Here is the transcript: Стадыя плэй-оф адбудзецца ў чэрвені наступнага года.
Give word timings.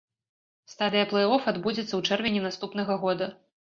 Стадыя 0.73 1.03
плэй-оф 1.11 1.45
адбудзецца 1.51 1.89
ў 1.95 2.01
чэрвені 2.15 2.41
наступнага 2.47 2.93
года. 3.05 3.33